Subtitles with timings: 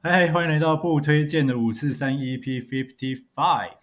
[0.00, 3.78] 嗨，欢迎来到不推荐的五四三 EP Fifty Five。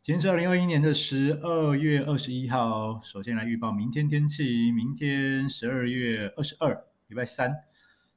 [0.00, 2.98] 今天是二零二一年的十二月二十一号。
[3.02, 7.64] 首先来预报明天天气：明天十二月二十二，礼拜三，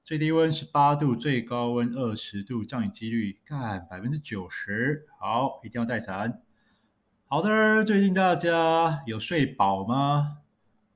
[0.05, 5.05] 最低温十八度，最高温二十度，降雨几率干百分之九十。
[5.19, 6.41] 好，一定要带伞。
[7.25, 10.37] 好的，最近大家有睡饱吗？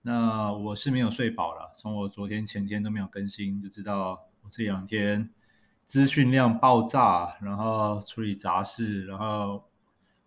[0.04, 5.30] 那我是没有睡饱了，从我昨天前天都没有更新，就知道我这两天。
[5.92, 9.70] 资讯量爆炸，然后处理杂事，然后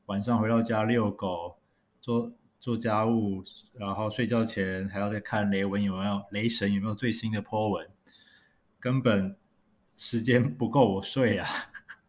[0.05, 1.57] 晚上回到家遛狗，
[2.03, 3.43] 做做家务，
[3.73, 7.89] 然后睡觉前还要再看雷文有没有雷神有没有最新的 po 文，
[8.79, 9.35] 根本
[9.97, 11.49] 时间不够我睡啊！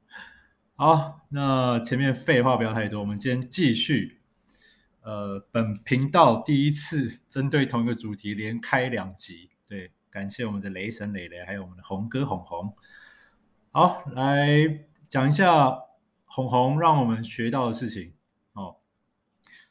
[0.76, 4.20] 好，那前面废话不要太多，我们今天继续。
[5.04, 12.76] 呃，本频道第一次针对同一个主题连开两集，对，感谢我们的雷神雷雷，还有我们的红哥红红。
[13.76, 15.78] 好，来讲一下
[16.24, 18.14] 红红让我们学到的事情
[18.54, 18.78] 哦。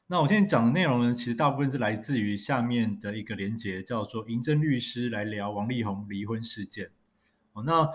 [0.09, 6.91] 那我现在讲的内容呢，其实大部分是来自于下面的一个连接，叫做“银针律师来聊王力宏离婚事件”。
[7.55, 7.89] 哦，那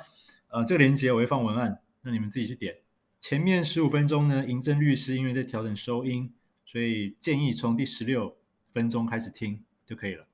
[0.48, 2.78] 呃，这个连接我会放文案，那你们自己去点。
[3.20, 6.34] 前面十五分钟呢，银针律师因为在调整收音，
[6.66, 8.36] 所以建议从第十六
[8.72, 10.26] 分钟开始听就可以了。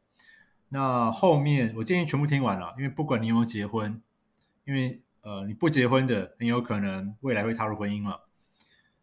[0.70, 4.02] 那后面我建议全部听完了，因为不管你有没有结婚，
[4.64, 8.28] 因为呃，你不结婚的很有可能未来会踏入婚姻了？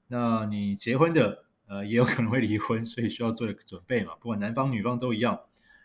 [0.07, 4.15] 那你结婚的，呃，也有可能会离婚，所以需要做一个准备嘛。
[4.21, 5.41] 不管男方女方都一样，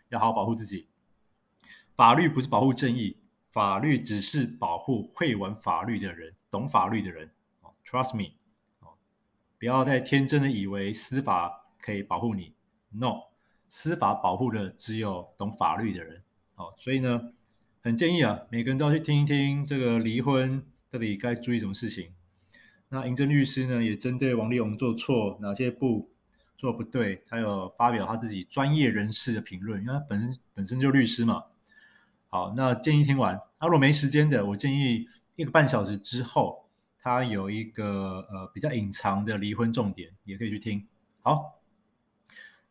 [0.10, 0.90] 要好好保护自己。
[1.96, 3.18] 法律不是保护正义，
[3.50, 7.32] 法律只是保护会玩法律的人，懂法律的人。
[7.62, 8.36] 哦，Trust me，
[8.82, 8.94] 哦，
[9.58, 12.54] 不要再天真的以为司法可以保护你。
[12.92, 13.24] No，
[13.68, 16.22] 司法保护的只有懂法律的人。
[16.58, 17.34] 哦，所以呢。
[17.82, 22.12] 很建议啊，每个人都要去听一听这个离婚到底该注意什么事情。
[22.90, 26.10] 那银针律师呢，也针对王力宏做错哪些步
[26.58, 31.44] 做不对，他有发表他自己专业人士的评论，因为他本身本身就律师嘛。
[32.30, 33.36] 好，那建议听完。
[33.36, 36.68] 啊，如果没时间的，我建议一个半小时之后，
[37.00, 40.86] 他有一个呃比较隐藏的离婚重点，也可以去听。
[41.22, 41.60] 好，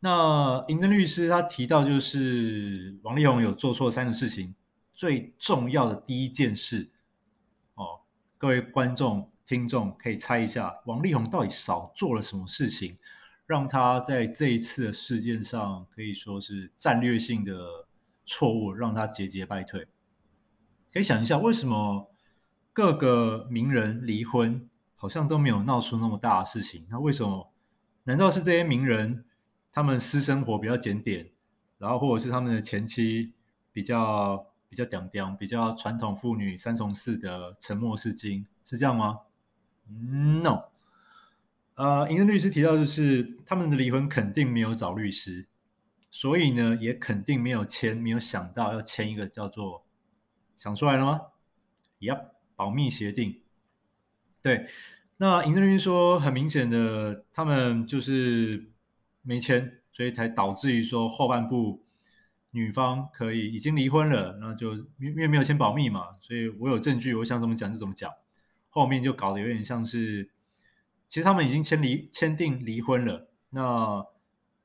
[0.01, 4.55] 那银针律师他提到就是王力宏有做错三个事情。
[4.97, 6.91] 最重要的第一件事，
[7.75, 8.01] 哦，
[8.39, 12.97] 各位观众、听众可以猜一下，王力宏到底少做了什么事情，
[13.45, 17.87] 让他在这一次的事件上可以说是战略性的
[18.25, 19.87] 错误，让他节节败退。
[20.91, 22.11] 可以想一下，为什么
[22.73, 26.87] 各个名人离婚好像都没有闹出那么大的事情？
[26.89, 27.53] 那为什么？
[28.05, 29.27] 难道是这些名人
[29.73, 31.29] 他们私生活比较检点，
[31.77, 33.35] 然后或者是他们的前妻
[33.75, 34.55] 比较？
[34.69, 39.21] 比较屌屌，比较传统妇女三从四的沉默是金，是这样吗
[39.89, 40.65] ？No。
[41.77, 45.47] 呃，银针律师提到就是他们的离婚肯定没有找律师，
[46.11, 49.85] 所以呢，也肯定没有签，没有想到要签一个叫做
[50.57, 51.21] 想出来了吗
[52.01, 53.43] ？Yep，保密协定。
[54.43, 54.69] 对，
[55.19, 58.71] 那银针律师说，很明显的，他们就是
[59.23, 61.86] 没签，所以才导致于说后半部。
[62.57, 68.11] 女方可以已经离婚了，那就因为没有签保密嘛，所以我有证据，我想怎么讲就怎么讲。
[68.71, 70.31] 后面就搞得有点像是，
[71.07, 74.07] 其实他们已经签离签订离婚了，那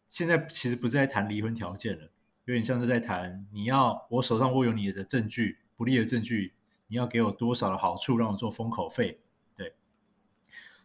[0.07, 2.09] 现在其实不是在谈离婚条件了，
[2.46, 6.53] 有点像是在谈你要我手上握有你的证据，不利的证据，
[6.88, 9.19] 你要给我多少的好处让我做封口费？
[9.53, 9.73] 对，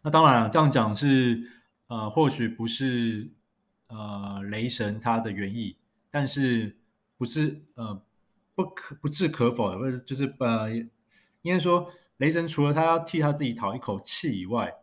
[0.01, 1.41] 那当然了，这样讲是
[1.87, 3.29] 呃，或许不是
[3.87, 5.77] 呃雷神他的原意，
[6.11, 6.75] 但是。
[7.17, 8.01] 不是呃
[8.53, 14.73] 不可不置可否的，或者就是呃应该说雷神除了他要替他自己讨一口气以外，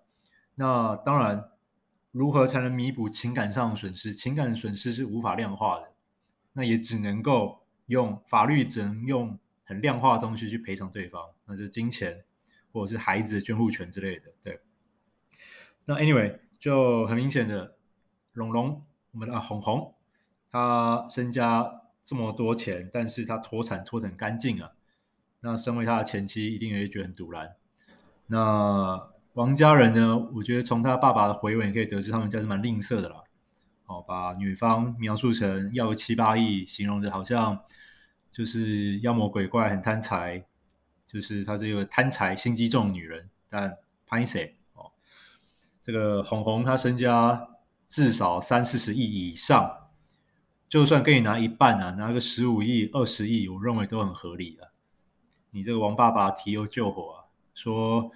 [0.57, 1.51] 那当然
[2.11, 4.13] 如何才能弥补情感上的损失？
[4.13, 5.93] 情感的损失是无法量化的，
[6.53, 12.25] 那也只能够用法律只能用很量化的东西去赔偿对方，那就是金钱
[12.73, 14.33] 或者是孩子的监护权之类的。
[14.43, 14.61] 对，
[15.85, 17.77] 那 anyway 就很明显的，
[18.33, 19.95] 龙龙我们的啊红红
[20.51, 21.83] 他身家。
[22.05, 24.73] 这么多钱，但是他脱产脱得很干净啊。
[25.41, 27.57] 那身为他的前妻，一定也会觉得很赌烂。
[28.27, 30.17] 那王家人呢？
[30.35, 33.17] 我觉得从他爸爸的回文也可以得知，他们家是蛮吝啬的啦。
[33.87, 37.59] 哦，把女方描述成要七八亿，形容的好像
[38.31, 40.45] 就是妖魔鬼怪，很贪财，
[41.07, 43.29] 就是他这个贪财心机重的女人。
[43.49, 44.93] 但潘谁哦，
[45.83, 47.49] 这个红红她身家
[47.89, 49.84] 至少三四十亿以上。
[50.75, 54.73] 就算给你拿一半啊，拿个十五亿、二十亿，我认为都很合理的。
[55.53, 58.11] 你这个王爸爸提油救火啊，说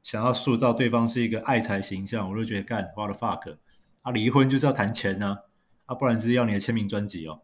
[0.00, 3.56] 想要塑造对方是一个爱财形象，我就觉得干 what the fuck，
[4.02, 5.38] 啊，离婚就是要谈钱呢，
[5.86, 7.40] 啊，不然是要你的签名专辑哦，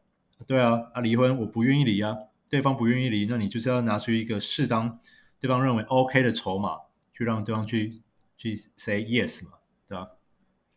[0.46, 2.16] 对啊，啊，离婚我不愿意离啊，
[2.48, 5.00] 对方不愿意离，那你就是要拿出一个适当
[5.40, 6.78] 对方认为 OK 的筹码，
[7.12, 8.00] 去让对方去
[8.36, 9.54] 去 say yes 嘛，
[9.88, 10.08] 对吧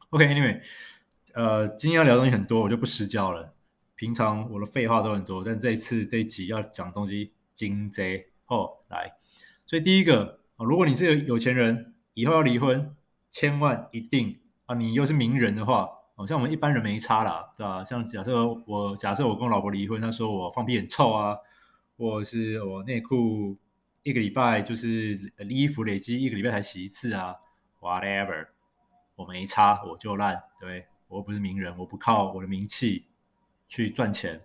[0.10, 0.62] ？OK，anyway，
[1.36, 3.54] 呃，今天要聊的东西很多，我就不失焦了。
[3.98, 9.12] 平常我的废话都很多，但这一次这一集要讲东西精贼哦，来。
[9.66, 12.96] 所以第一个啊，如果你是个有钱人，以后要离婚，
[13.32, 17.84] 千万一定啊，你又是名人的话，好像我们一般人没差啦，对吧？
[17.84, 21.36] 像假设我假设我跟我老婆离婚，她说我放屁很臭啊，
[21.98, 23.58] 或是我内裤
[24.04, 27.36] 一个礼拜就是衣服累积一个礼拜才洗一次啊
[27.82, 28.46] ，whatever，
[29.16, 33.07] 我没差，我就烂，对，我又不是名人，我不靠我的名气
[33.68, 34.42] 去赚钱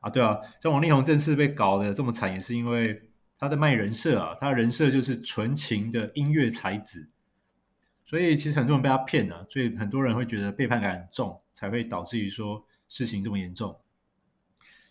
[0.00, 3.02] 啊，对啊，像王力宏这次被搞得这么惨，也是因为。
[3.40, 7.08] 他在卖人设啊，他的人设就是纯情的音乐才子，
[8.04, 13.78] 所以其实很多人被他骗了，所以很多人会觉得背叛感很重，才会导致于说事情这么严重。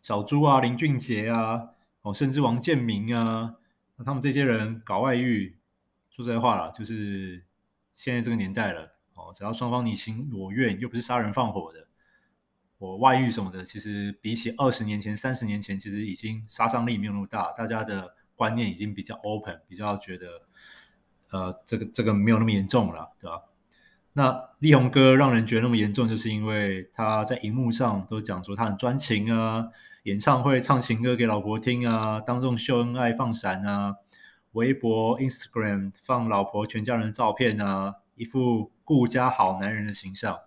[0.01, 1.71] 小猪啊、林俊杰啊，
[2.03, 3.53] 哦，甚至王建民啊，
[3.97, 5.57] 那他们这些人搞外遇，
[6.09, 7.43] 说实在话啦，就是
[7.93, 11.85] 现在这个年代了，哦，只要双方你情我愿，又不是杀人放火的，
[12.77, 18.13] 我外遇什么的，其实比起二十年前、三十年前，其实已经杀伤力没有那么大，大家的。
[18.38, 20.27] 观念已经比较 open，比较觉得，
[21.31, 23.41] 呃，这个这个没有那么严重了，对吧？
[24.13, 29.69] 那力宏哥让人觉得那么严重，就是因为他在荧幕上都讲说他很专情啊，
[30.03, 33.95] 演唱会唱情歌给老婆听啊，当众秀恩爱放闪啊，
[34.51, 40.38] 微博 Instagram 放老婆全家人的照片啊，一副顾家好男人的形象。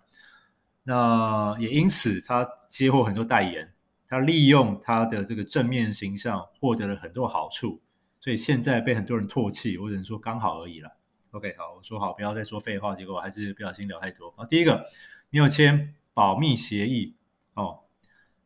[0.83, 3.73] 那也因此他接获很多代言。
[4.07, 7.81] 他利用他的这个正面形象获得了很多好处，
[8.19, 9.77] 所以现在被很多人唾弃。
[9.77, 10.97] 我只能说刚好而已了。
[11.31, 14.33] OK，好，我说好不要再说废话，结果我还是不小心聊太多。
[14.35, 14.85] 啊，第一个，
[15.29, 17.15] 你有签保密协议
[17.53, 17.83] 哦。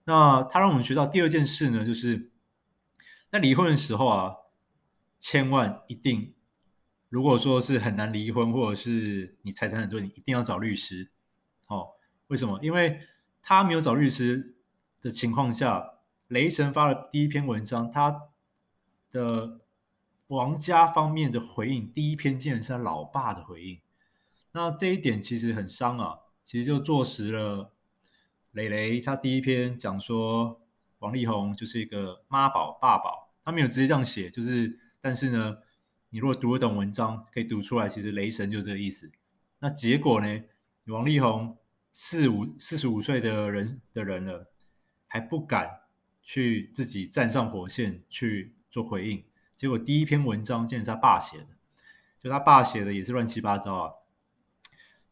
[0.04, 2.30] 那他让我们学到第二件事呢，就是
[3.32, 4.36] 在离婚的时候啊，
[5.18, 6.36] 千万一定，
[7.10, 11.10] 如果说是很难离婚，或者是你财产很多，你一定要找律师。
[11.70, 11.88] 哦，
[12.28, 12.60] 为什么？
[12.62, 13.00] 因为
[13.42, 14.52] 他没有找律师。
[15.02, 16.00] 的情况下，
[16.30, 18.24] 雷神发了第一篇文章，他
[19.12, 19.60] 的
[20.30, 23.80] 王家方面的回应，第一篇竟然是他老爸的回应。
[24.54, 27.72] 那这一点其实很伤啊，其实就坐实了
[28.54, 30.60] 雷雷他第一篇讲说
[30.98, 35.56] 王力宏就是一个妈宝爸宝，他没有直接这样写，就是但是呢，
[36.10, 39.12] 你如果读得懂文章，可以读出来，其实雷神就这个意思。
[39.60, 40.44] 那结果呢，
[40.86, 41.56] 王力宏
[41.98, 44.52] 四五四十五岁的人的人了。
[45.08, 45.84] 还不敢
[46.22, 49.24] 去自己站上火线去做回应，
[49.56, 51.48] 结果第一篇文章竟然是他爸写的，
[52.20, 53.94] 就他爸写的也是乱七八糟啊，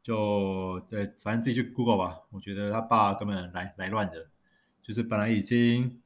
[0.02, 2.20] 就对，反正自己去 Google 吧。
[2.32, 4.28] 我觉得他爸根本来来乱的，
[4.82, 6.02] 就是本来已经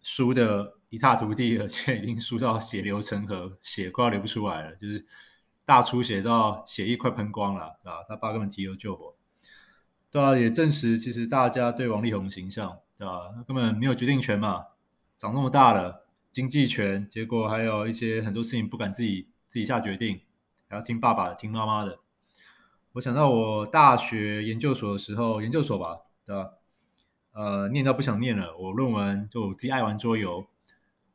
[0.00, 5.04] 输的一塌涂地了，现在已经输到血流成河，血快要流不出来了，就是
[5.64, 8.04] 大出血到血液快喷光了啊！
[8.06, 9.16] 他爸根本提油救火，
[10.10, 12.78] 对啊，也证实其实大家对王力宏形象。
[13.00, 13.32] 对吧？
[13.48, 14.62] 根本没有决定权嘛，
[15.16, 20.20] 长那么大了，经济权，结果还有一些很多事情不敢自己自己下决定，
[20.68, 21.98] 还要听爸爸的，听妈妈的。
[22.92, 26.50] 我想到我大学研究所的时候，研究所吧，对吧？
[27.32, 30.46] 呃，念到不想念了，我论文就我自己爱玩桌游，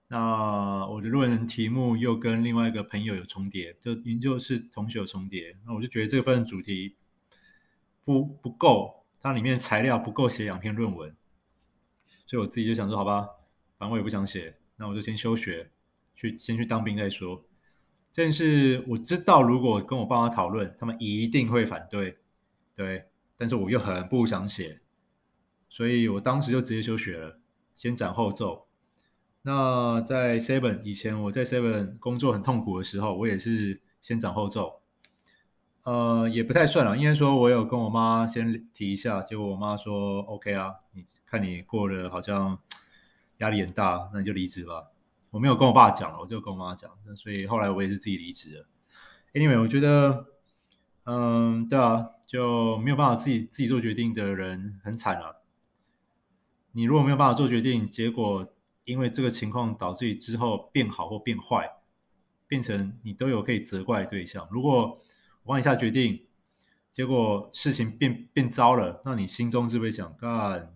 [0.07, 6.95] 那我的论文题目又跟另外一个朋友有重叠，就研究室同学有重叠，那我就觉得这份主题
[8.05, 11.13] 不不够，它里面材料不够写两篇论文。
[12.25, 13.27] 所以我自己就想说，好吧，
[13.77, 15.69] 反正我也不想写，那我就先休学，
[16.15, 17.43] 去先去当兵再说。
[18.11, 22.17] 这件事我知道，如果跟我爸妈讨论，他们一定会反对，
[22.73, 23.09] 对。
[23.37, 24.79] 但是我又很不想写，
[25.67, 27.37] 所以我当时就直接休学了，
[27.73, 28.65] 先斩后奏。
[29.41, 34.81] 那在 Seven 以前，我在 Seven 工作很痛苦的时候，我也是先斩后奏。
[35.85, 42.57] 呃，也不太算了，应该说，我有跟我妈先提一下，结果我妈说 OK 啊，你看你过得好像
[43.37, 44.87] 压力很大，那你就离职吧。
[45.29, 48.65] 我没有跟我爸讲了，我就跟我妈讲，那所以后来我也是自己离职了。
[49.33, 50.25] Anyway，我觉得，
[51.03, 55.35] 嗯，对啊，就没有办法自己自己做决定的人很惨啊。
[56.71, 58.51] 你如果没有办法做决定，结果
[58.85, 61.69] 因为这个情况导致于之后变好或变坏，
[62.47, 64.47] 变成你都有可以责怪对象。
[64.49, 64.97] 如果
[65.45, 66.25] 我帮你下决定，
[66.91, 70.73] 结果事情变变糟了，那你心中是不是想干？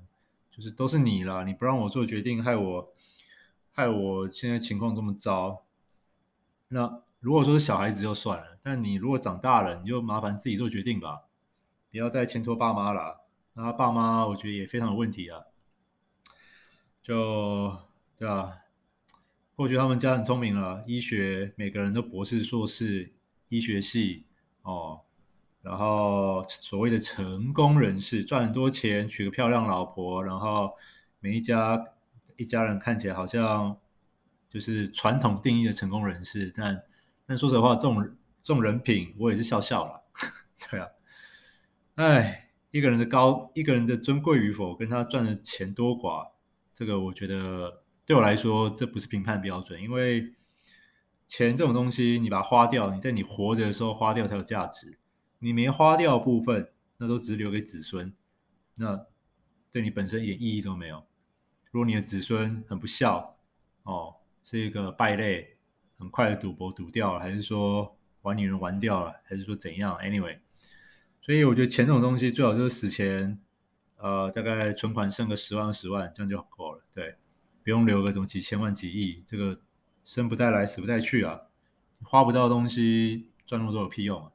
[0.51, 2.93] 就是都是你啦，你不让我做决定，害我
[3.71, 5.65] 害我现在情况这么糟。
[6.67, 11.23] 那如果说是小孩子就算了，但你如果长大了，你就麻烦自己做决定吧，
[11.89, 13.21] 不要再牵拖爸妈了。
[13.53, 15.45] 那他爸妈我觉得也非常有问题啊，
[17.01, 17.75] 就
[18.17, 18.59] 对吧？
[19.55, 23.11] 或许他们家很聪明了，医学每个人都博士、硕士，
[23.47, 24.25] 医学系
[24.69, 25.01] 哦，
[25.61, 30.71] 然后所谓的成功人士，赚很多钱，娶个漂亮老婆，然后
[31.19, 31.83] 每一家
[32.38, 33.75] 一家人看起来好像
[34.49, 36.83] 就是传统定义的成功人士，但。
[37.31, 38.03] 但说实话，这种
[38.41, 40.01] 这种人品，我也是笑笑了。
[40.67, 40.88] 对啊，
[41.93, 46.27] 哎，一个人的高，一个人的尊贵与否，跟他赚的钱多寡，
[46.73, 49.79] 这个我觉得对我来说，这不是评判标准。
[49.79, 50.33] 因为
[51.29, 55.00] 钱这种东西，你把它花掉，你在你活着的时候花掉才有价值。
[55.39, 58.13] 你没花掉部分，那都只留给子孙，
[58.75, 59.05] 那
[59.71, 61.05] 对你本身一点意义都没有。
[61.71, 63.38] 如果你的子孙很不孝，
[63.83, 65.55] 哦，是一个败类。
[66.00, 70.39] 很快的赌博赌掉了，还是说玩女人玩掉了，还是说怎样？Anyway，
[71.19, 73.38] 所以我觉得钱这种东西最好就是死前，
[73.98, 76.81] 呃，大概存款剩个十万十万，这样就够了。
[76.93, 77.17] 对，
[77.65, 79.59] 不用留个什么几千万几亿，这个
[80.03, 81.39] 生不带来死不带去啊，
[82.03, 84.32] 花不到的东西赚那么多有屁用啊！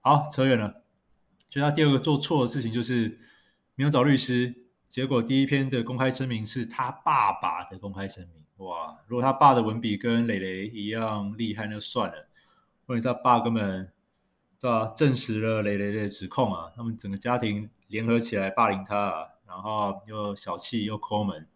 [0.00, 0.82] 好，扯远了。
[1.50, 3.18] 就他第二个做错的事情就是
[3.74, 4.54] 没有找律师，
[4.88, 8.66] 结果第一篇的公开声明是他爸爸的公开声明。
[8.66, 8.98] 哇！
[9.06, 12.28] 如果他爸的文笔跟蕾蕾一样厉害，那就算了。
[12.86, 13.92] 或者他爸根本
[14.58, 21.46] 对、啊，证实了蕾蕾的指控啊，他们整个家庭联合起来霸凌他，啊，然后又小气又抠门。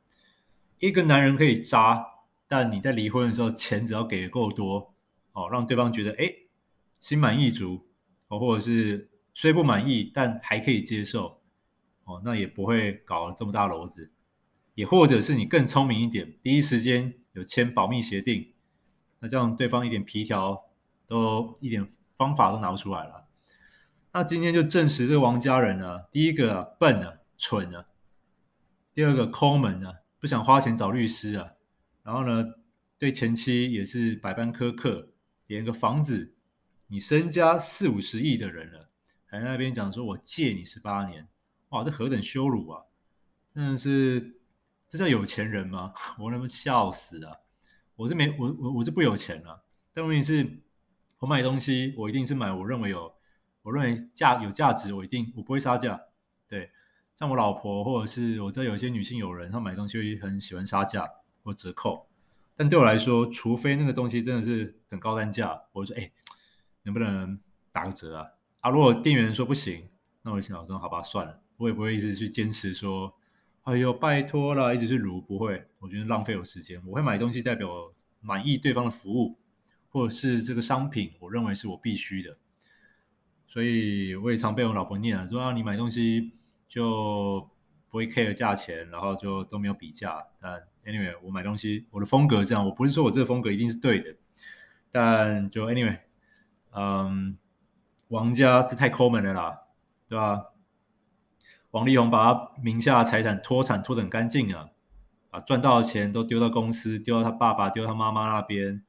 [0.78, 2.06] 一个男人可以渣，
[2.52, 4.92] 但你在离婚的时候，钱只要给的够多，
[5.32, 6.30] 哦，让对方觉得哎，
[7.00, 7.86] 心满意足，
[8.28, 11.40] 哦，或者是虽不满意，但还可以接受，
[12.04, 14.12] 哦，那也不会搞这么大篓子。
[14.74, 18.52] 也或者是你更聪明一点，第一时间有签保密协定，
[19.20, 20.62] 那这样对方一点皮条
[21.06, 23.28] 都一点方法都拿不出来了。
[24.12, 27.86] 那今天就证实这王家人呢，第一个、笨啊，蠢啊；
[28.92, 31.52] 第二个抠门啊，不想花钱找律师啊。
[32.02, 32.54] 然后呢，
[32.98, 35.08] 对前妻也是百般苛刻，
[35.46, 36.34] 连个房子，
[36.88, 38.90] 你身家四五十亿的人了，
[39.26, 41.28] 还在那边讲说我借你十八年，
[41.70, 42.82] 哇，这何等羞辱啊！
[43.54, 44.38] 真的是。
[44.88, 45.90] 这叫有钱人吗？
[46.20, 47.40] 我他妈笑死了！
[47.96, 50.46] 我是没我我我是不有钱了，但问题是，
[51.18, 53.10] 我买东西我一定是买我认为有
[53.62, 55.98] 我认为价有价值，我一定我不会杀价。
[56.46, 56.70] 对，
[57.14, 61.08] 像我老婆或者是我知道有些女性友人，她买东西会很喜欢杀价
[61.42, 62.06] 或折扣，
[62.56, 66.10] 但对我来说，除非那个东西真的是很高单价，我就说哎，
[66.82, 67.38] 能不能
[67.70, 68.26] 打个折啊？
[68.60, 69.88] 啊，如果店员说不行，
[70.22, 73.12] 那我就想说好吧，算了，我也不会一直去坚持说。
[73.64, 76.82] 哎呦，拜托了，一直去如不会，我觉得浪费我时间。
[76.84, 79.36] 我会买东西代表满意对方的服务，
[79.88, 82.36] 或者是这个商品，我认为是我必须的。
[83.46, 86.32] 所以我也常被我老婆念啊，说啊，你买东西
[86.68, 87.48] 就
[87.92, 90.26] 不会 care 价钱，然后就都没有比价。
[90.40, 94.16] 但 anyway，我买东西我的风格这样，我不是说我这个风格一定是对的，
[94.90, 95.98] 但就 anyway，
[96.70, 97.36] 嗯，
[98.08, 99.58] 王家这太抠门了啦，
[100.08, 100.46] 对吧？
[101.72, 104.70] 王力宏把他名下财产脱产脱得很干净啊，
[105.28, 108.82] 把赚到的钱都丢到公司，丢到他爸爸，丢到他妈妈那边，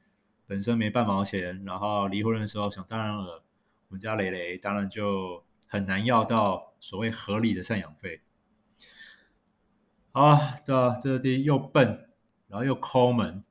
[0.47, 1.61] 本身没半毛钱。
[1.65, 3.43] 然后离婚的时候，想当然了，
[3.89, 8.21] 我们家蕾蕾当然就很难要到所谓合理的赡养费。
[10.13, 12.09] 啊，对啊，这第一又笨，
[12.47, 13.43] 然后又抠门，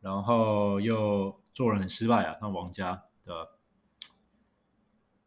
[0.00, 3.50] 然后又做人很失败啊，像王家的，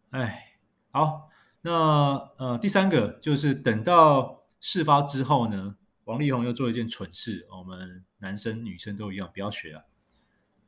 [0.09, 0.57] 哎，
[0.91, 1.29] 好。
[1.62, 9.83] 那呃，第三个就是等到事发之后呢，王力宏又做一件蠢事，我们男生女生都一样，不要学啊！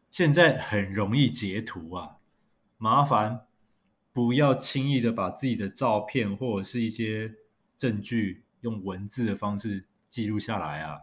[0.10, 2.18] 现在很容易截图啊，
[2.78, 3.48] 麻烦
[4.12, 7.34] 不要轻易的把自己的照片或者是一些
[7.78, 11.02] 证据用文字的方式记录下来啊。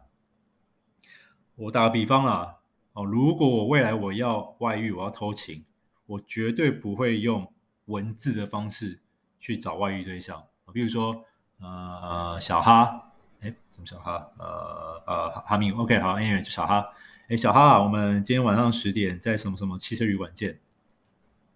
[1.56, 2.58] 我打个比方啦，
[2.92, 5.64] 哦，如果我未来我要外遇，我要偷情，
[6.06, 7.52] 我绝对不会用
[7.86, 9.00] 文字的方式。
[9.40, 11.24] 去找外遇对象，比如说，
[11.60, 13.00] 呃，小哈，
[13.38, 14.32] 哎，什么小哈？
[14.36, 16.84] 呃呃，哈密，OK，好，因为小哈，
[17.28, 20.58] 哎，小哈，我们今天晚上十点在什么什么汽车旅馆见，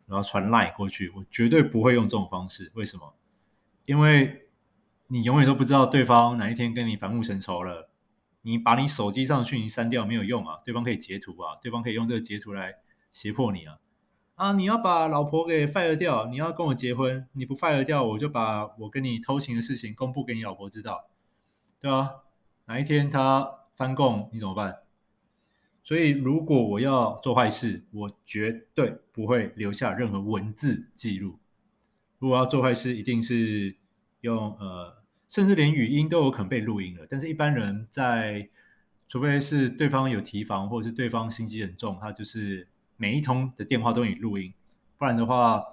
[0.06, 3.14] 然后传 line 过去，我绝对不会用这种方式，为什么？
[3.85, 4.42] 因为
[5.12, 7.90] 你永远都不知道对方哪一天跟你反目成仇了，
[8.40, 12.76] 你把你手机上的讯息删掉没有用啊，对方可以截图啊，对方可以用这个截图来
[13.11, 13.78] 胁迫你啊。
[14.37, 14.52] 啊！
[14.52, 21.11] 你要把老婆给 fire 掉，你要跟我结婚，你不 fire 掉，我就把我跟你偷情的事情公布给你老婆知道，
[21.78, 22.11] 对吧？
[22.64, 24.78] 哪一天他翻供，你怎么办？
[25.83, 31.38] 所以如果我要做坏事，我绝对不会留下任何文字记录。
[32.19, 33.76] 如果要做坏事，一定是
[34.23, 35.01] 用呃，
[35.33, 37.07] 甚至连语音都有可能被录音了。
[37.09, 38.51] 但是一般人在，
[39.09, 44.53] 除非是对方有提防，或者是对方心机很重，他就是每一通的电话都以录音，
[44.99, 45.65] 不然的话，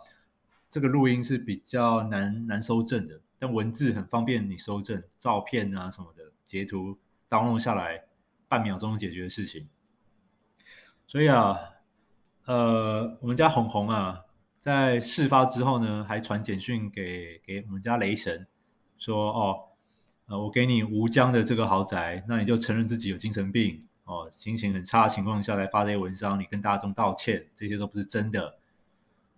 [0.70, 3.20] 这个录音是比较难难收证的。
[3.38, 6.98] 但文字很方便你收证，照片啊什么的截图
[7.28, 8.04] 当录下来，
[8.48, 9.68] 半秒钟解决的事情。
[11.06, 11.60] 所以啊，
[12.46, 14.22] 呃，我们家红红啊，
[14.58, 18.48] 在事发之后呢，还传简讯给给我们家雷神，
[19.00, 19.60] 说哦，
[20.28, 28.60] 呃，我给你吴江的这个豪宅，那你就承认自己有精神病哦，心情很差的情况下来发这些文章，你跟大众道歉，这些都不是真的。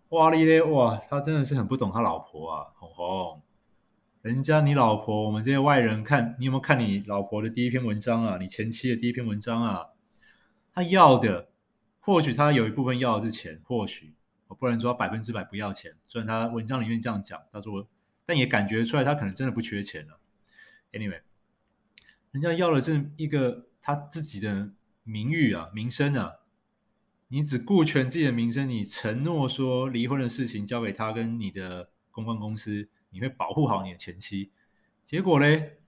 [0.09, 3.41] 哇哩咧，哇，他真的是很不懂他老婆啊，红红。
[4.21, 8.37] 人家你老婆，我们这些外人看，你有没有看你老婆的第一篇文章啊？
[8.37, 9.87] 你前妻的第一篇文章啊？
[10.73, 11.49] 他要的，
[11.99, 14.13] 或许他有一部分要的是钱，或许
[14.47, 15.93] 我不能说百分之百不要钱。
[16.07, 17.87] 虽然他文章里面这样讲，他说，
[18.31, 20.17] 但也感觉出来他可能真的不缺钱了。
[20.93, 21.19] Anyway，
[22.31, 24.71] 人家要的是一个他自己的
[25.03, 26.31] 名誉啊，名声啊。
[27.27, 32.87] 你只顾全自己的名声，你承诺说离婚的事情交给他跟你的公关公司。
[33.09, 34.49] 你会保护好你的前妻，
[35.03, 35.79] 结果嘞？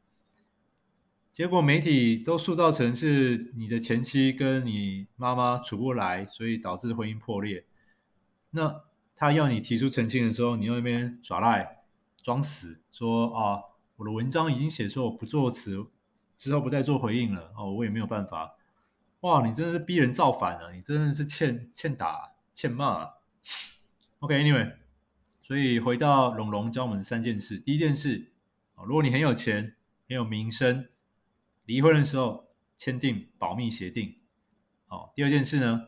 [1.31, 7.65] 结果媒体都塑造成是你的前妻跟你妈妈处不来，所以导致婚姻破裂。
[8.49, 8.83] 那
[9.15, 11.82] 他要你提出澄清的时候，你又那边耍赖
[12.23, 13.61] 装死，说啊，
[13.97, 15.85] 我的文章已经写说我不作词，
[16.35, 18.55] 之后不再做回应了哦，我也没有办法。
[19.19, 20.71] 哇，你真的是逼人造反啊！
[20.71, 23.13] 你真的是欠欠打欠骂啊。
[24.19, 24.77] OK，Anyway。
[25.45, 28.31] 所以回到龙龙教我们三件事，第一件事，
[28.85, 29.75] 如果你很有钱、
[30.07, 30.87] 很有名声，
[31.65, 34.17] 离婚的时候签订保密协定。
[34.87, 35.81] 哦，第二件事呢，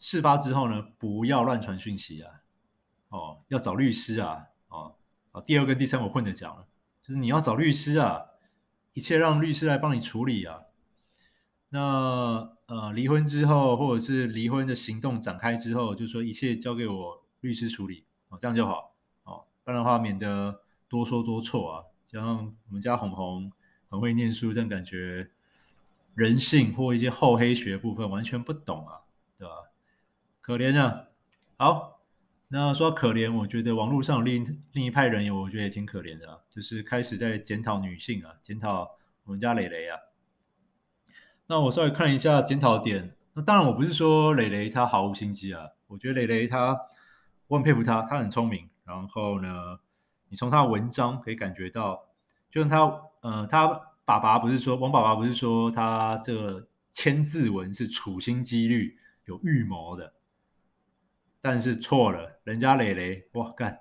[0.00, 2.42] 事发之后呢，不要乱传讯息啊，
[3.10, 4.48] 哦，要找律师啊，
[5.34, 6.64] 啊，第二跟第三我混着讲了，
[7.02, 8.22] 就是你要找律师啊，
[8.92, 10.60] 一切让律师来帮你处理啊。
[11.70, 18.38] 那呃，离婚之后或者是离婚的行动展开之后，就说一切交给我律师处理哦。
[18.40, 18.94] 这样就好
[19.24, 21.84] 哦，不然的话免得多说多错啊。
[22.04, 23.50] 像我们家红红
[23.90, 25.30] 很会念书，但感觉
[26.14, 29.00] 人性或一些厚黑学部分完全不懂啊，
[29.36, 29.54] 对吧？
[30.40, 31.06] 可怜啊。
[31.56, 31.93] 好，
[32.56, 39.98] 那说可怜，我觉得网络上另另一派人也，我觉得也挺可怜的，就是开始在检讨女性啊，检讨我们家蕾蕾啊。
[41.48, 46.78] 那我稍微看一下检讨点，那当然我不是说蕾蕾她毫无心机啊，我觉得蕾蕾她。
[47.48, 48.70] 我很佩服他，他很聪明。
[48.84, 49.78] 然后呢，
[50.28, 52.02] 你从他的文章可以感觉到，
[52.50, 53.66] 就像他，呃，他
[54.04, 60.14] 爸爸不是说，王爸爸不是说他这个千字文是处心积虑、有预谋的，
[61.44, 63.78] 但是错了，人家蕾蕾哇干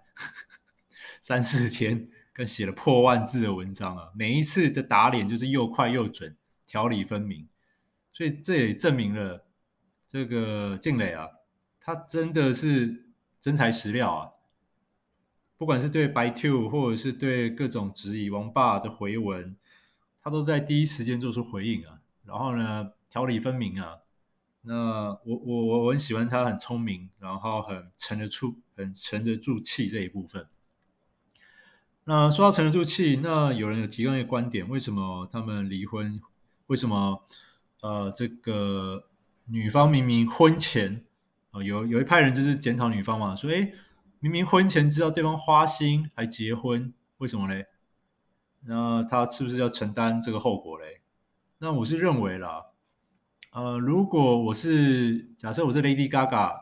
[1.23, 6.35] 三四天，跟写了破万字的文章啊，每一次的打脸就是又快又准，
[6.67, 7.47] 条理分明，
[8.11, 9.45] 所以这也证明了
[10.05, 11.29] 这个静蕾啊，
[11.79, 12.99] 他真的是。
[13.43, 14.31] 真材实料啊！
[15.57, 19.57] 不管是对白 T 或者是对各种质疑王爸的回文，
[20.21, 21.99] 他都在第一时间做出回应啊。
[22.23, 23.97] 然后呢，条理分明啊。
[24.63, 30.47] 那我我我我很喜欢他很聪明，然后很沉得住、很沉得住气这一部分。
[32.05, 36.19] 那说到沉得住气，那有人有提供一个观点：为什么他们离婚？
[36.67, 37.23] 为什么
[37.81, 39.05] 呃这个
[39.45, 41.03] 女方明明婚前？
[41.63, 43.71] 有有一派人就是检讨女方嘛，说，哎，
[44.19, 47.67] 明明婚前知道对方花心还结婚，为什么嘞？
[48.61, 51.01] 那他是不是要承担这个后果嘞？
[51.59, 52.63] 那我是认为啦，
[53.53, 56.55] 呃，如果我是假设我是 Lady Gaga，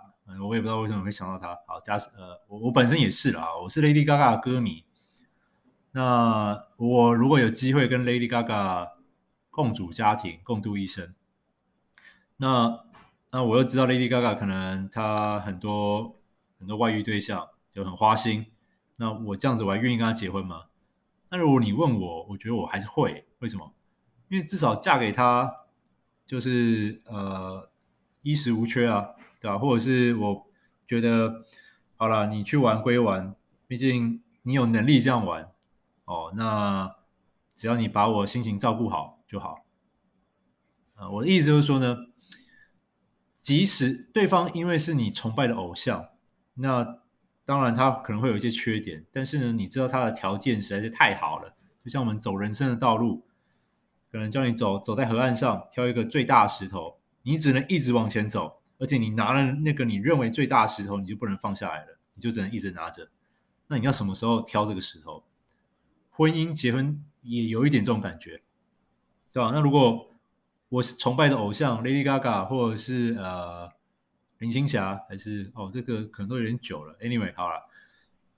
[0.46, 1.58] 我也不知道为什么会想到她。
[1.66, 4.84] 好，假设呃，我我本身也是啦，我是 Lady Gaga 的歌迷。
[5.94, 8.90] 那我如果有机会跟 Lady Gaga
[9.50, 11.14] 共组家庭，共度一生，
[12.38, 12.84] 那。
[13.34, 16.18] 那我又知道 Lady Gaga 可能她很多
[16.60, 18.48] 很多外遇对象就很花心，
[18.98, 20.64] 那我这样子我还愿意跟她结婚吗？
[21.30, 23.72] 那如果你问我，我觉得我还是会，为什么？
[24.28, 25.50] 因为至少嫁给他
[26.32, 27.70] 就是呃
[28.22, 29.06] 衣食无缺啊，
[29.42, 29.58] 对吧？
[29.58, 30.48] 或者是我
[30.88, 31.44] 觉得
[31.98, 33.36] 好了，你去玩归玩，
[33.68, 35.52] 毕竟你有能力这样玩
[36.06, 36.96] 哦，那
[37.54, 39.66] 只要你把我心情照顾好就好。
[40.94, 41.98] 啊，我的意思就是说呢。
[43.42, 46.10] 即使对方因为是你崇拜的偶像，
[46.54, 47.00] 那
[47.44, 53.26] 当然他可能会有一些缺点，但是呢，你知道他的条件实在是太好了，就像我们走人生的道路，
[54.12, 63.10] 可能叫你走走在河岸上，挑一个最大石头，你只能一直往前走，而且你拿了那个你认为最大的石头，你就不能放下来了，你就只能一直拿着。
[63.68, 65.24] 那你要什么时候挑这个石头？
[66.10, 68.42] 婚姻结婚也有一点这种感觉，
[69.32, 69.52] 对吧？
[69.54, 70.12] 那如果
[70.68, 73.70] 我是崇拜的偶像 Lady Gaga，或者是呃
[74.40, 76.98] 林青霞，还是哦这个可能都有点久了。
[77.00, 77.62] Anyway，好了，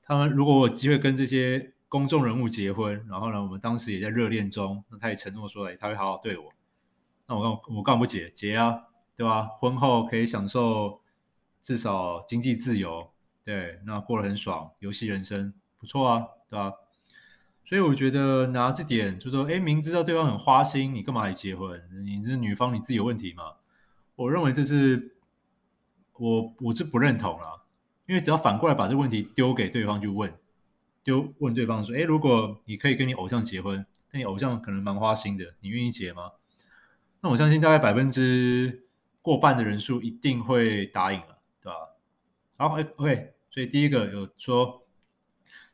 [0.04, 6.52] 他们如果我有机会跟这些公众人物结婚，然后呢，我们当时也在热恋中，那他也承诺说，哎，他会好好对我。
[7.28, 8.86] 那我干我干嘛不结结啊？
[9.16, 9.46] 对吧？
[9.60, 11.02] 婚后可以享受
[11.62, 13.12] 至少经济自由，
[13.44, 16.74] 对，那过得很爽，游戏人生不错啊，对吧？
[17.64, 21.80] 所以我觉得拿这点就说，哎，明知道对方很花心，你干嘛还结婚？
[22.04, 23.44] 你这女方你自己有问题吗？
[24.16, 25.16] 我认为这是
[26.14, 27.62] 我我是不认同啦，
[28.08, 30.34] 因为只要反过来把这个问题丢给对方去问。
[31.04, 36.32] 就问对方说：“哎，如果你可以跟你偶像结婚，那你偶像可能蛮花心的，你愿意结吗？”
[37.22, 38.86] 那我相信大概百分之
[39.22, 41.76] 过半的人数一定会答应了，对吧？
[42.58, 44.86] 好，OK，所以第一个有说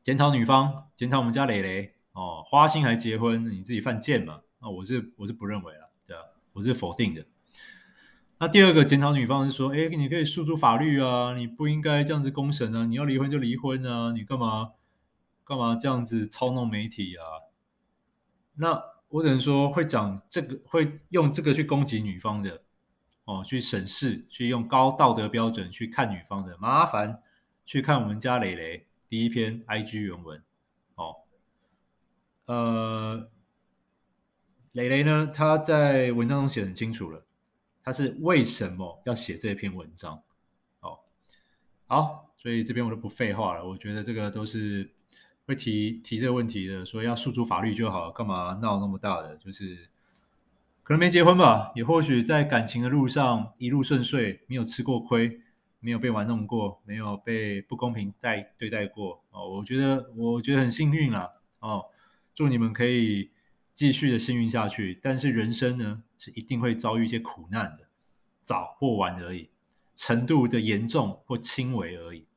[0.02, 4.42] 检讨女方，检讨我们家蕾蕾哦，花心还结婚，你自己犯贱嘛？
[4.62, 6.24] 那我是我是不认为了，对吧？
[6.54, 7.26] 我是否定的。
[8.40, 14.72] 那第二个检讨女方是说：“哎，你可以诉诸法律啊，你不应该这样子公审啊，你要离婚就离婚啊，你干嘛？”
[15.50, 17.26] 干嘛这样子操弄媒体啊？
[18.54, 22.62] 那我只能说会讲这个，会用这个去攻击女方的
[23.26, 27.20] 哦，去审视，去用高道德标准去看女方的，麻烦
[27.66, 30.44] 去看我们家蕾蕾第一篇 IG 原文
[30.94, 31.16] 哦。
[32.46, 33.32] 呃，
[34.74, 37.26] 蕾蕾呢，她在文章中写很清楚了，
[37.84, 40.22] 她是为什么要写这篇文章
[40.82, 41.00] 哦。
[41.88, 44.94] 好，所以这边我就不废话了，我觉得这个都是。
[45.50, 49.36] 会提提这个问题的，说要诉诸法律就好，干嘛闹那么大的？
[49.38, 49.90] 就是
[50.84, 55.42] 可能没结婚吧，也或许在感情的路上一路顺遂，没有吃过亏，
[55.80, 59.50] 没有被玩弄过，没有被不公平待对待过哦。
[59.58, 61.28] 我觉得我觉得很幸运啦
[61.62, 61.86] 哦，
[62.36, 63.32] 祝你们可以
[63.72, 65.00] 继续的幸运下去。
[65.02, 67.88] 但是人生呢，是一定会遭遇一些苦难的，
[68.44, 69.50] 早或晚而已，
[69.96, 72.28] 程度的严重或轻微而已。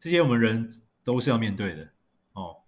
[0.00, 0.68] 这些我们人。
[1.08, 1.88] 都是要面对的
[2.34, 2.58] 哦。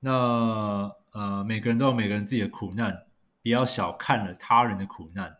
[0.00, 3.06] 那呃，每个人都有每个人自己的苦难，
[3.40, 5.36] 不要小看了他人的苦难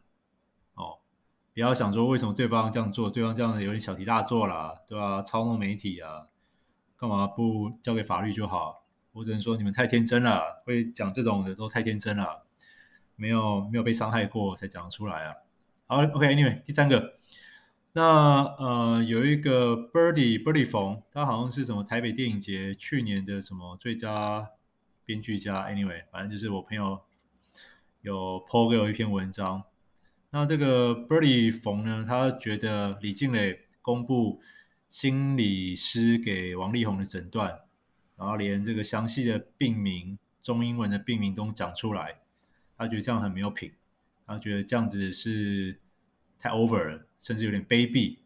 [0.74, 1.00] 哦。
[1.52, 5.20] 不要想说为什么对方这样做，对方这样有点小题大做啦，对吧？
[5.20, 6.28] 操弄媒体啊，
[6.96, 8.84] 干嘛不交给法律就好？
[9.10, 12.46] 我只能说你们太天真了，会讲这种的都太天真了，
[13.16, 15.34] 没有没有被伤害过才讲出来啊。
[15.86, 17.18] 好，OK，Anyway，第三个。
[17.94, 24.48] 那呃，有一个 Birdy Birdy 冯，他好像是什么台北电影节去年的什么最佳
[25.04, 25.66] 编剧家。
[25.66, 27.02] Anyway，反正就是我朋友
[28.00, 29.64] 有 po 给我一篇文章。
[30.30, 34.40] 那这个 Birdy 冯呢，他觉得李静蕾公布
[34.88, 37.60] 心理师给王力宏的诊断，
[38.16, 42.20] 然后连这个详细的病名、中英文的病名都讲出来，
[42.78, 43.72] 他觉得这样很没有品，
[44.26, 45.78] 他觉得这样子是
[46.42, 47.06] 太 over 了。
[47.22, 48.18] 甚至有点卑鄙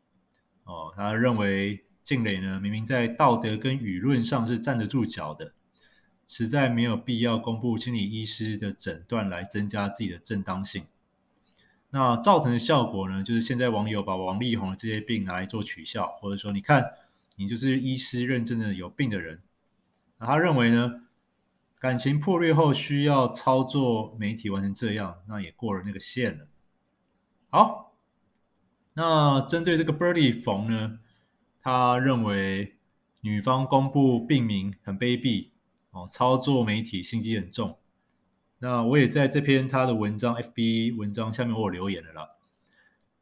[0.64, 5.52] 哦，他认为静蕾呢，明明在道德跟舆论上是站得住脚的，
[6.26, 10.86] 实在没有必要公布心理医师的诊断来增加自己的正当性。
[11.90, 16.92] 那造成的效果呢，就是现在网友把王力宏的这些病拿来做取笑，或者说你看
[17.34, 19.42] 你就是医师认证的有病的人。
[20.16, 21.02] 那他认为呢，
[21.78, 26.48] 感情破裂后需要操作媒体完成这样，那也过了那个线了。
[27.50, 27.85] 好。
[28.98, 31.00] 那针对这个 Birdie 冯呢，
[31.60, 32.76] 他认为
[33.20, 35.50] 女方公布病名很卑鄙
[35.90, 37.76] 哦，操作媒体心机很重。
[38.58, 42.30] 那我也在这篇他的文章 FB 文章下面我有留言了啦。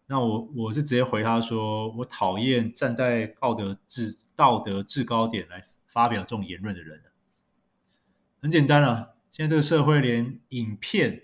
[0.06, 7.02] 那我我是直接回他说，我讨厌站在道德制道德制高点来发表这种言论的人。
[8.40, 11.20] 很简单啊，现在这个社会连影片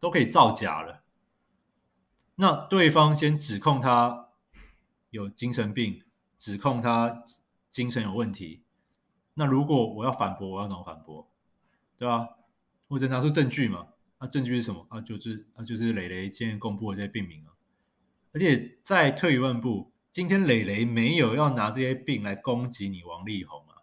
[0.00, 1.03] 都可以造假了。
[2.36, 4.28] 那对方先指控他
[5.10, 6.02] 有精神病，
[6.36, 7.22] 指控他
[7.70, 8.62] 精神有问题。
[9.34, 11.26] 那如果我要反驳，我要怎么反驳？
[11.96, 12.28] 对吧？
[12.88, 13.86] 或者拿出证据嘛？
[14.18, 14.86] 那、证据是什么？
[14.88, 17.54] 啊，就是啊，就是蕾蕾今天公布的这些病名啊。
[18.32, 23.82] 而且再退一万步，今天蕾蕾没有要拿这些病来攻击你王力宏啊，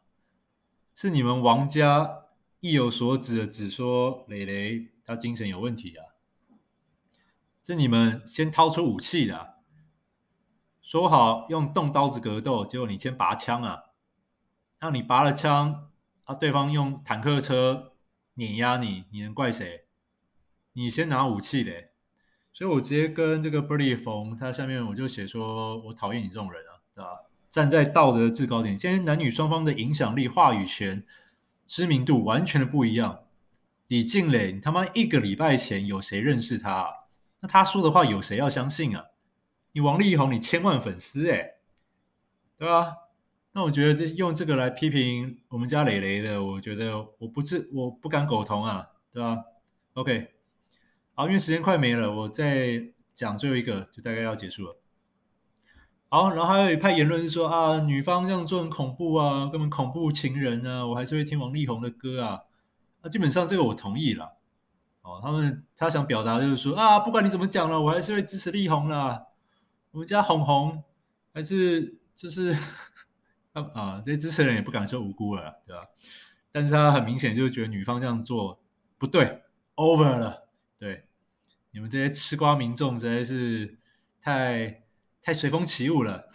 [0.93, 2.25] 是你们王家
[2.59, 6.05] 意有所指的，只说蕾蕾她精神有问题啊。
[7.71, 9.55] 是你们先掏出武器的、
[10.81, 13.83] 说好用动刀子格斗，结果你先拔枪啊！
[14.81, 15.89] 那你拔了枪，
[16.25, 17.93] 啊，对方用坦克车
[18.33, 19.85] 碾压你，你能怪谁？
[20.73, 21.71] 你先拿武器的，
[22.51, 27.09] 所以我直接跟这个 Birdy 冯，他下面我就写说，我讨厌你这种人啊，对吧？
[27.49, 31.05] 站在道德制高点，现在男女双方的影响力、话语权、
[31.65, 33.23] 知名度完全的不一样。
[33.87, 37.00] 李静蕾，你他妈一个礼拜前有谁认识他啊？
[37.41, 39.05] 那他说的话有谁要相信啊？
[39.73, 41.55] 你王力宏，你千万粉丝诶，
[42.57, 42.95] 对吧？
[43.53, 49.43] 那我觉得这用这个来批评我们家蕾蕾的，我觉得我不是我不敢苟同啊，对吧
[49.93, 50.33] ？OK。
[51.13, 54.77] 好，因为时间快没了，我再讲最后一个，就大概要结束了。
[56.09, 62.41] 好，然后还有一派言论是说啊，女方这样做很恐怖啊，根本恐怖情人啊，我还是会听王力宏的歌啊。
[63.01, 64.37] 那基本上这个我同意了。
[65.01, 69.27] 哦，他们他想表达就是说啊，不管你怎么讲了，我还是会支持力宏啦。
[69.91, 70.83] 我们家红红
[71.33, 72.51] 还是就是
[73.53, 75.85] 啊啊，这些支持人也不敢说无辜了，对吧？
[76.51, 78.59] 但是他很明显就觉得女方这样做
[78.97, 79.41] 不对
[79.75, 81.05] ，over 了，对。
[81.73, 83.77] 你们这些吃瓜民众实在是
[84.21, 84.83] 太
[85.21, 86.27] 太随风起舞了。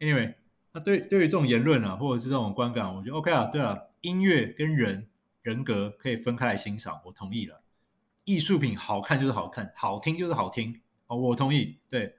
[0.00, 0.34] Anyway，
[0.72, 3.44] 那对对于这种言论啊，或者是这种观感，我觉得 OK 啊。
[3.46, 5.06] 对了，音乐跟人
[5.44, 7.62] 人格可以分开来欣赏，我同意了。
[8.24, 11.78] 艺术品好看就是好看，好听就是好听，哦，我同意。
[11.86, 12.16] 对，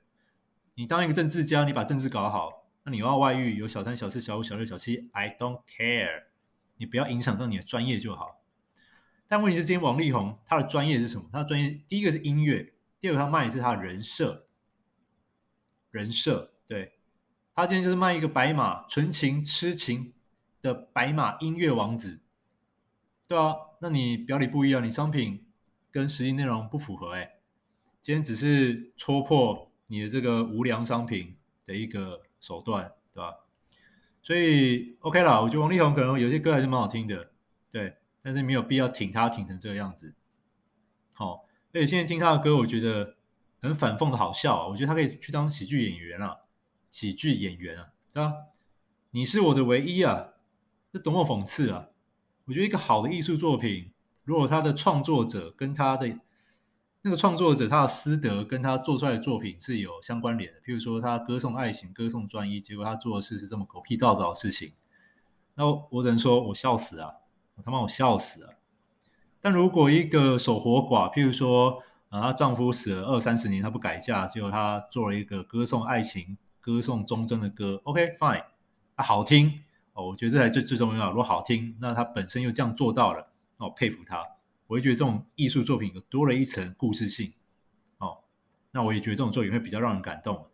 [0.75, 6.25] 你当一个政治家，你把政治搞好，那你要外遇，有小三、小四、小五、小六、小七，I don't care，
[6.77, 8.43] 你不要影响到你的专业就好。
[9.27, 11.27] 但问题是，今天王力宏他的专业是什么？
[11.33, 14.45] 他的专业第一个是音乐，第二个他卖的是他的人设。
[15.89, 16.93] 人设，对，
[17.55, 20.13] 他今天就是卖一个白马，纯情痴情
[20.61, 22.19] 的白马音乐王子，
[23.27, 25.45] 对啊，那你表里不一样，你商品
[25.91, 27.35] 跟实际内容不符合，哎，
[28.01, 31.35] 今天只是戳破你的这个无良商品
[31.65, 33.33] 的一个手段，对吧？
[34.21, 37.31] 所以 OK 啦，我觉得王力宏可能有些歌还是蛮好听的，
[37.71, 37.97] 对。
[38.27, 40.15] 但是没有必要挺他挺成这个样子，
[41.13, 43.17] 好、而且现在听他的歌，我觉得
[43.61, 44.67] 很反讽的好笑、啊。
[44.67, 46.37] 我觉得他可以去当喜剧演员啊，
[46.89, 48.33] 喜剧演员啊，对吧？
[49.11, 50.29] 你是我的唯一啊，
[50.91, 51.89] 这多么讽刺啊！
[52.45, 53.91] 我觉得一个好的艺术作品，
[54.23, 56.19] 如果他的创作者跟他的
[57.01, 64.71] 那个创作者他的私德跟他做出来的作品是有相关联的，譬如说他歌颂爱情、歌颂专一，结果他做的事是这么狗屁倒灶的事情，
[65.55, 67.11] 那我，只能说我笑死啊！
[67.55, 68.55] 我他妈我笑死了！
[69.39, 78.43] 但如果一个守活寡，譬如说啊，她丈夫死了二三十年，她不改嫁，结果她做了一个歌颂爱情、歌颂忠贞的歌，OK fine，
[78.95, 79.61] 啊好听
[79.95, 81.09] 哦，我觉得这才最最重要。
[81.09, 84.21] 如果好听，那她本身又这样做到了，那我佩服他。
[84.67, 87.31] 我会觉得这种艺术作品有多了一层故事性
[87.99, 88.17] 哦，
[88.71, 90.47] 那我也觉得这种作品会比较让人感动。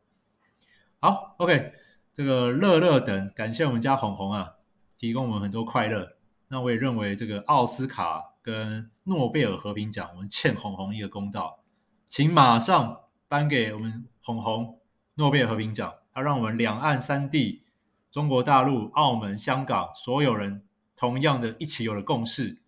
[0.99, 1.71] 好，OK，
[2.13, 4.55] 这个乐乐等感谢我们家红红啊，
[4.97, 6.17] 提供我们很多快乐。
[6.49, 11.63] 那我也认为这个奥斯卡跟诺贝尔和平奖，我们欠红红一个公道，
[12.07, 12.99] 请马上
[13.29, 14.77] 颁给我们红红
[15.15, 17.63] 诺贝尔和平奖，它让我们两岸三地、
[18.11, 20.63] 中国大陆、澳门、香港所有人
[20.95, 22.61] 同样的一起有了共识。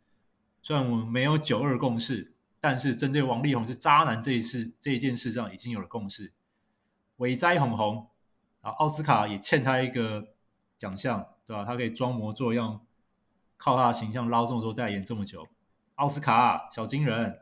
[0.61, 6.31] 虽然我们没有九二共识，但是针对王力宏是渣男这一次这一件事上已经有了共识。
[7.17, 8.07] 伟哉红红
[8.61, 10.29] 啊，奥斯卡也欠他一个
[10.77, 11.65] 奖项，对吧？
[11.65, 12.81] 他可以装模作样。
[13.55, 15.47] 靠他的形象捞这么多代言这么久，
[15.95, 17.39] 奥斯卡小金人，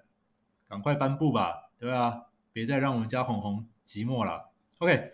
[0.68, 4.52] 赶快颁布吧，对啊，别再让我们家红红寂寞了。
[4.78, 5.12] OK，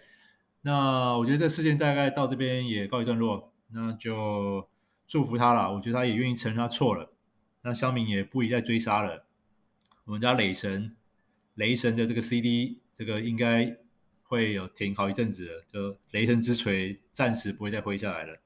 [0.67, 4.67] 那我觉得这事件大概到这边也告一段落，那就
[5.07, 5.73] 祝福他了。
[5.73, 7.09] 我觉得他也愿意承认他错了，
[7.61, 9.23] 那乡民也不宜再追杀了。
[10.03, 10.93] 我们家雷神，
[11.55, 13.77] 雷神的这个 CD，这个应该
[14.23, 18.37] 会有停好一阵子了，就雷神之锤暂时不会再挥下来了。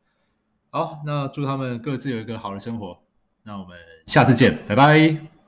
[0.70, 3.02] 好，那祝他们各自有一个好的生活。
[3.42, 5.41] 那我们下次见，拜拜。